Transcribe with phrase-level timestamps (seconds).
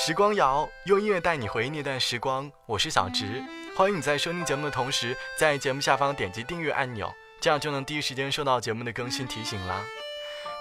[0.00, 3.42] 时光谣用音乐带你回忆那段时光，我是小植，
[3.76, 9.82] 欢迎你在收听节目的同时，在节目下方点击订阅按钮，这样就能第一时间收到节目的更新提醒啦。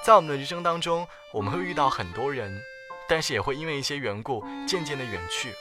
[0.04, 2.60] 在我们的人生当中，我们会遇到很多人，
[3.08, 5.54] 但是也会因为一些缘故渐渐的远去。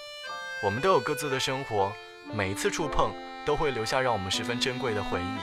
[0.62, 1.92] 我们都有各自的生活，
[2.32, 3.12] 每一次触碰
[3.44, 5.38] 都会留下让我们十分珍贵的回忆，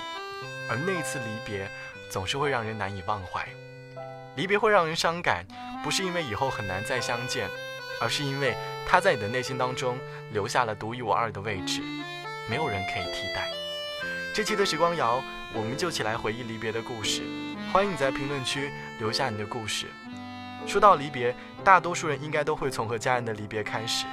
[0.72, 1.70] 而那一次离别，
[2.10, 3.48] 总是会让人难以忘怀。
[4.36, 5.46] 离别会让人伤感，
[5.84, 7.48] 不是因为以后很难再相见。
[8.02, 9.98] 而是因为他在你的内心当中
[10.32, 11.82] 留下了独一无二的位置，
[12.50, 13.50] 没有人可以替代。
[14.34, 17.22] 这期的时光谣，我们就起来回忆离别的故事。
[17.72, 19.88] 欢迎你在评论区留下你的故事。
[20.66, 24.06] 说到离别，大多数人应该都会从和家人的离别开始。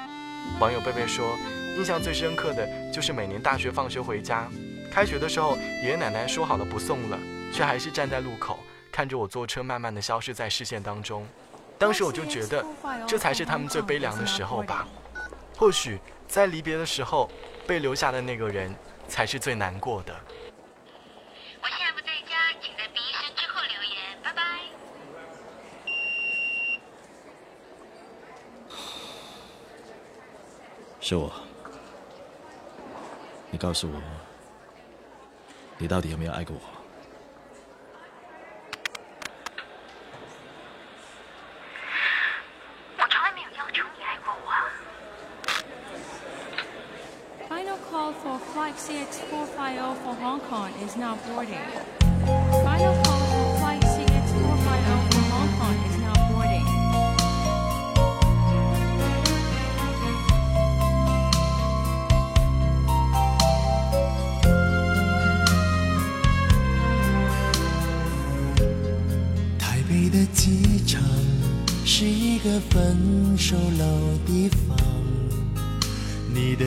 [0.59, 1.37] 网友贝贝说，
[1.77, 4.48] 印象最深刻的就是每年大学放学回家，
[4.92, 7.19] 开学的时候，爷爷奶奶说好了不送了，
[7.53, 8.59] 却还是站在路口
[8.91, 11.27] 看着我坐车慢慢的消失在视线当中。
[11.80, 12.62] 当时我就觉得，
[13.09, 14.86] 这才是他们最悲凉的时候吧。
[15.56, 17.31] 或许在离别的时候，
[17.67, 18.70] 被留下的那个人
[19.09, 20.14] 才是最难过的。
[21.62, 24.61] 我现在不在家，请在毕声之后留言，拜拜。
[31.00, 31.33] 是我，
[33.50, 34.03] 你告诉我，
[35.78, 36.80] 你到底有没有爱过我
[48.22, 52.59] ？CX450 for Hong Kong is now boarding.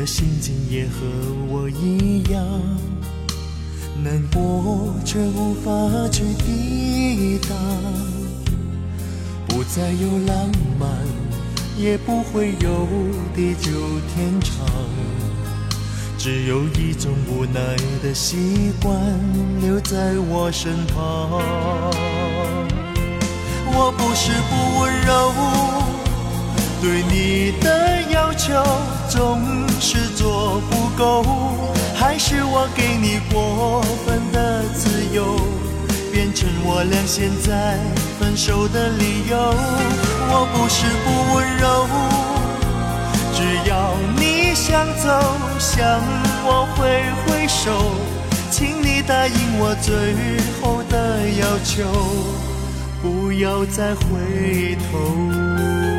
[0.03, 1.07] 的心情也和
[1.47, 2.43] 我一样，
[4.03, 5.71] 难过却无法
[6.11, 7.57] 去抵挡。
[9.47, 10.89] 不再有浪漫，
[11.77, 12.85] 也不会有
[13.33, 13.71] 地久
[14.13, 14.67] 天长，
[16.17, 17.61] 只有一种无奈
[18.03, 18.93] 的习惯
[19.61, 21.39] 留在我身旁。
[23.67, 25.31] 我不是不温柔。
[26.81, 28.61] 对你的要求
[29.09, 29.39] 总
[31.03, 31.21] 够，
[31.93, 35.35] 还是我给你过分的自由，
[36.13, 37.77] 变成我俩现在
[38.17, 39.35] 分手的理由？
[40.31, 41.65] 我不是不温柔，
[43.35, 45.05] 只要你想走，
[45.59, 46.01] 向
[46.45, 47.91] 我挥挥手，
[48.49, 49.93] 请你答应我最
[50.61, 51.83] 后的要求，
[53.01, 55.92] 不要再回头。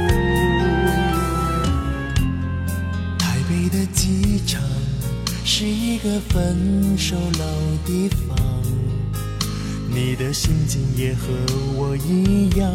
[4.05, 4.61] 机场
[5.47, 7.47] 是一个分手老
[7.87, 8.37] 地方，
[9.89, 11.33] 你的心情也和
[11.75, 12.71] 我一样，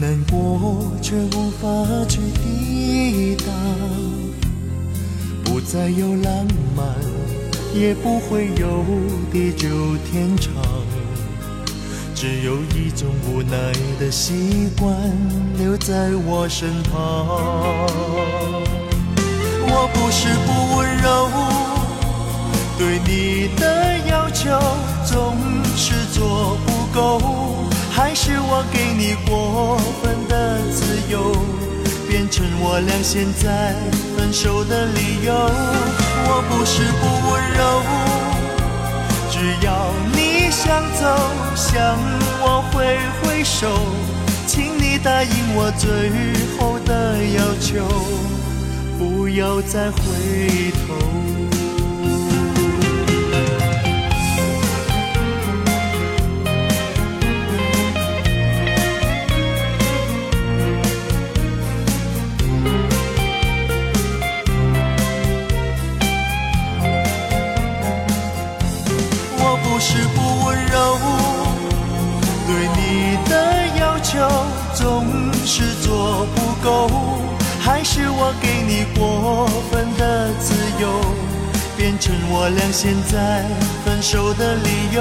[0.00, 1.66] 难过却无法
[2.08, 3.48] 去抵挡。
[5.42, 6.46] 不再有浪
[6.76, 6.86] 漫，
[7.74, 8.84] 也不会有
[9.32, 9.68] 地久
[10.08, 10.54] 天长，
[12.14, 14.96] 只有一种无奈的习惯
[15.58, 18.63] 留在我身旁。
[19.66, 21.28] 我不是不温柔，
[22.78, 24.50] 对你的要求
[25.04, 25.36] 总
[25.76, 27.20] 是做不够，
[27.90, 31.34] 还是我给你过分的自由，
[32.08, 33.74] 变成我俩现在
[34.16, 35.34] 分手的理由。
[36.26, 37.82] 我不是不温柔，
[39.30, 39.36] 只
[39.66, 41.02] 要你想走，
[41.54, 41.98] 向
[42.40, 43.68] 我挥挥手，
[44.46, 45.88] 请你答应我最
[46.58, 47.84] 后的要求。
[48.98, 49.98] 不要再回
[50.86, 51.23] 头。
[82.74, 83.44] 现在
[83.84, 85.00] 分手的理由。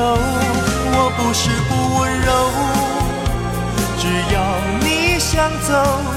[0.95, 2.29] 我不是不温柔，
[3.97, 4.37] 只要
[4.79, 5.73] 你想走，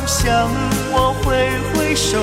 [0.07, 0.51] 向
[0.93, 1.25] 我挥
[1.73, 2.19] 挥手，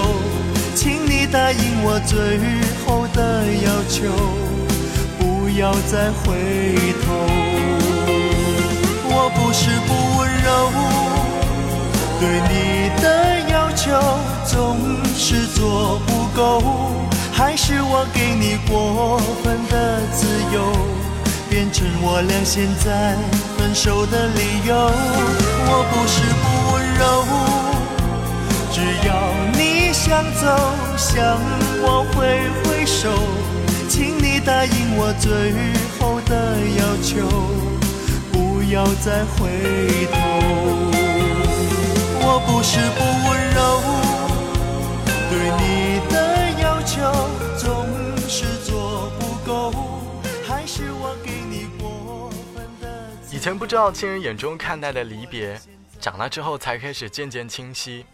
[0.75, 2.37] 请你答应我最
[2.85, 4.05] 后的要求，
[5.17, 7.05] 不要再回头。
[9.09, 9.89] 我不是不
[10.19, 10.69] 温柔，
[12.19, 12.21] 对
[12.51, 12.53] 你
[13.01, 13.03] 的
[13.51, 13.81] 要求
[14.45, 15.01] 总。
[15.15, 16.61] 是做不够，
[17.35, 20.71] 还是我给你过分的自由，
[21.49, 23.17] 变成我俩现在
[23.57, 24.75] 分手的理由？
[25.65, 27.03] 我不是不温柔，
[28.71, 29.11] 只要
[29.57, 30.45] 你想走，
[30.95, 31.41] 向
[31.81, 32.17] 我挥
[32.63, 33.09] 挥手，
[33.89, 35.51] 请你答应我最
[35.99, 37.27] 后的要求，
[38.31, 39.49] 不要再回
[40.13, 40.15] 头。
[42.25, 43.59] 我不是不温柔，
[45.29, 45.61] 对你
[50.65, 55.59] 是我给你我们的以前不知道亲人眼中看待的离别，
[55.99, 58.05] 长大之后才开始渐渐清晰。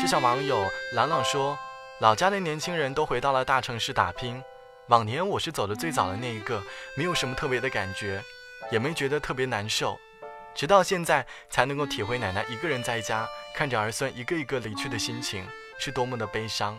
[0.00, 1.56] 就像网友朗朗说
[2.00, 4.42] ：“老家的年轻人都回到了大城市打拼，
[4.88, 6.62] 往年我是走的最早的那一个，
[6.96, 8.22] 没有什么特别的感觉，
[8.70, 9.98] 也没觉得特别难受。
[10.54, 15.46] 直到现在才能够体会奶奶一个人在家看着儿孙一个一个离去的心情
[15.78, 16.78] 是多么的悲伤。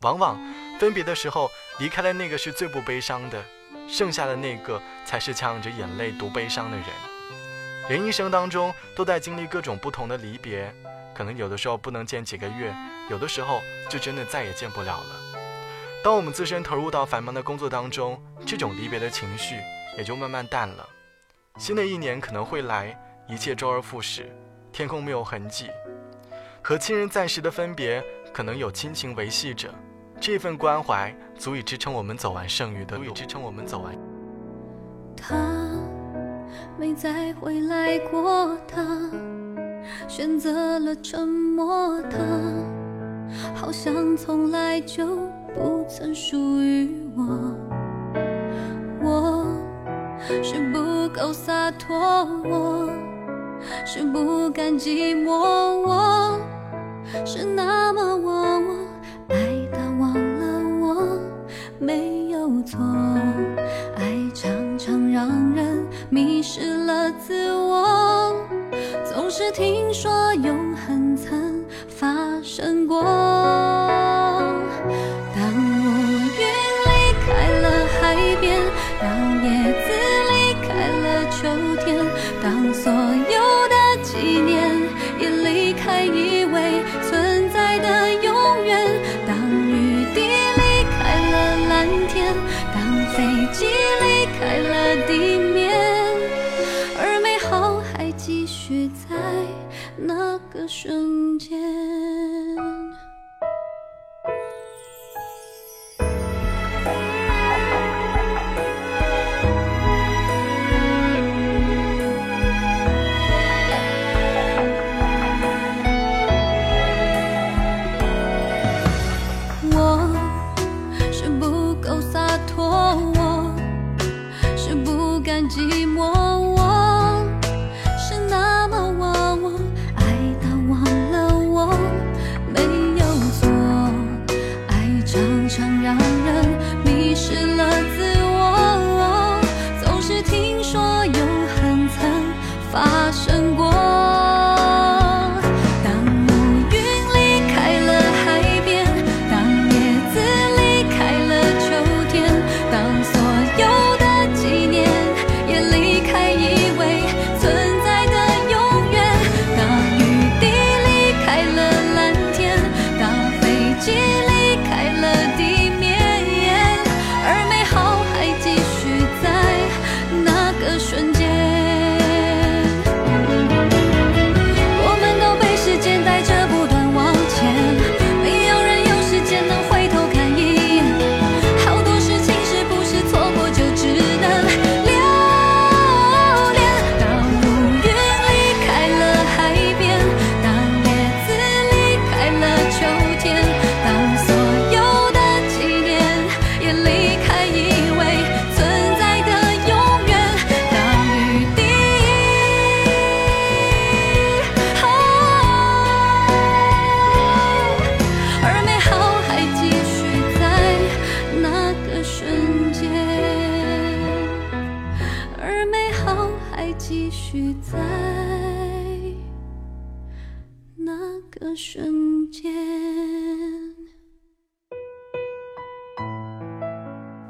[0.00, 0.38] 往往
[0.78, 3.42] 分别的时候，离开的那个是最不悲伤的，
[3.88, 6.86] 剩下的那个才是强忍着眼泪独悲伤的人。
[7.88, 10.74] 人一生当中都在经历各种不同的离别，
[11.14, 12.74] 可能有的时候不能见几个月，
[13.10, 13.60] 有的时候
[13.90, 15.16] 就真的再也见不了了。
[16.02, 19.56] 当我们自身投入到繁忙的工作当中，这种离别的情绪
[19.96, 20.88] 也就慢慢淡了。
[21.58, 22.98] 新的一年可能会来，
[23.28, 24.30] 一切周而复始，
[24.72, 25.70] 天空没有痕迹。
[26.62, 28.02] 和亲人暂时的分别，
[28.32, 29.68] 可能有亲情维系着，
[30.26, 33.94] 这份关怀足以支撑我们走完剩余的路，足以支撑我们走完。
[35.14, 35.36] 他
[36.78, 39.10] 没再回来过，他
[40.08, 42.16] 选择了沉默，他
[43.54, 45.06] 好像从来就
[45.54, 47.54] 不曾属于我。
[49.02, 49.46] 我
[50.42, 51.98] 是不够洒脱，
[52.44, 52.88] 我
[53.84, 55.32] 是不甘寂寞，
[55.82, 56.40] 我
[57.26, 58.53] 是那么我，
[62.64, 62.78] 错，
[63.96, 68.34] 爱常常让人迷失了自我，
[69.04, 73.43] 总是听说永恒曾发生过。
[100.54, 101.58] 个瞬间。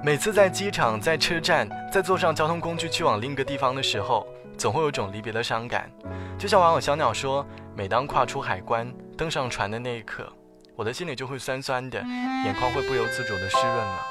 [0.05, 5.91] 每次在机场、在车站、在坐上交通工具去往另一个地方的时候，总会有种离别的伤感。
[6.39, 7.45] 就像网友小鸟说
[7.75, 10.31] ：“每当跨出海关、登上船的那一刻，
[10.77, 11.99] 我的心里就会酸酸的，
[12.45, 14.07] 眼眶会不由自主的湿润了。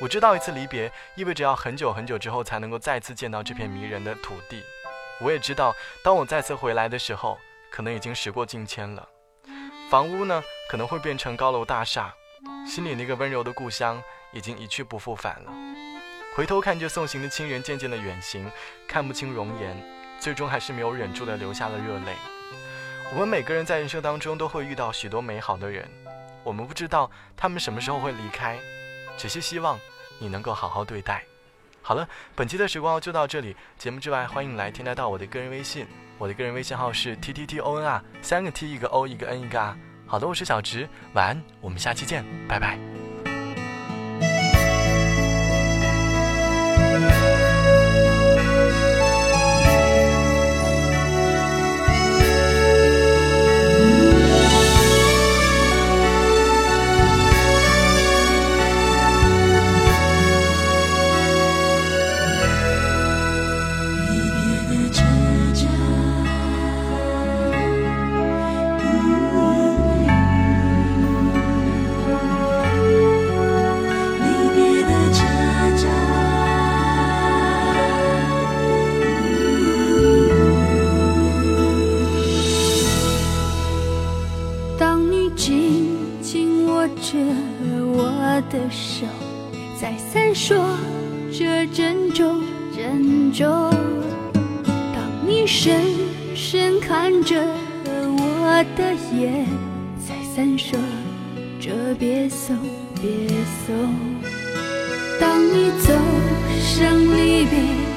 [0.00, 4.62] 我知道一次离别意味着要很久很久之后才能够再次见到这片迷人的土地。
[5.20, 5.74] 我也知道，
[6.04, 7.36] 当我再次回来的时候，
[7.72, 9.08] 可能已经时过境迁了。
[9.90, 12.14] 房屋呢，可能会变成高楼大厦，
[12.66, 15.52] 心里那个温柔的故乡已经一去不复返了。
[16.34, 18.50] 回头看着送行的亲人渐渐的远行，
[18.88, 19.76] 看不清容颜，
[20.18, 22.16] 最终还是没有忍住的流下了热泪。
[23.12, 25.88] 我们每个人在人生当中都会遇到许多美好的人，
[26.42, 28.58] 我们不知道他们什么时候会离开，
[29.16, 29.78] 只是希望
[30.18, 31.22] 你能够好好对待。
[31.82, 33.54] 好了，本期的时光就到这里。
[33.78, 35.86] 节目之外，欢迎来添加到我的个人微信，
[36.18, 39.76] 我的个人微信号是 t t t o n r，，三个 t 一个 o 一个 n 一个 r。
[40.14, 42.78] 好的，我是小直，晚安，我们下期见，拜拜。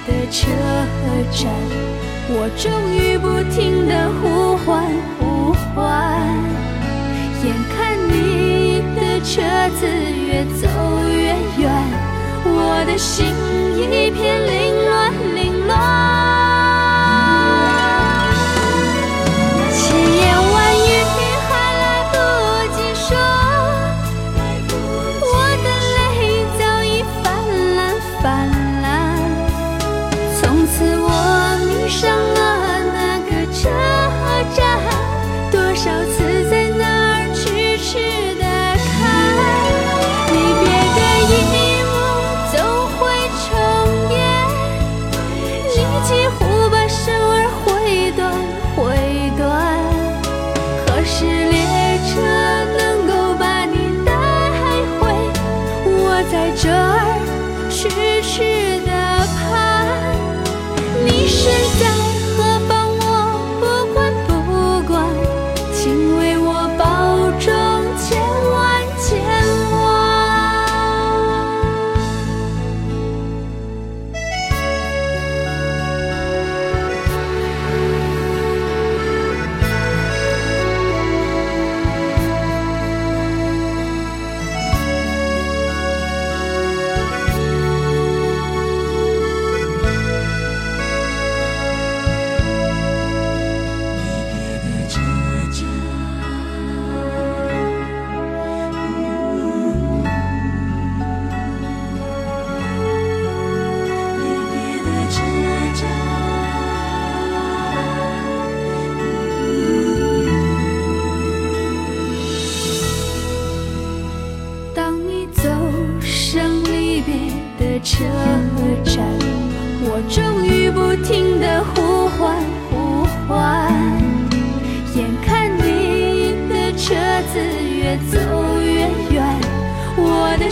[0.08, 0.48] 的车
[1.32, 1.52] 站，
[2.30, 4.66] 我终于不停的呼唤
[5.20, 5.78] 呼唤，
[7.44, 7.46] 眼
[7.76, 7.76] 看
[8.08, 9.36] 你的车
[9.78, 9.86] 子。
[10.28, 10.68] 越走
[11.10, 11.66] 越远，
[12.46, 13.26] 我的心
[13.80, 14.77] 一片凌乱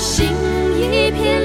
[0.06, 0.28] 心
[0.78, 1.45] 一片。